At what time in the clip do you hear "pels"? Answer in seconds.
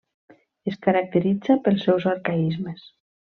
1.67-1.85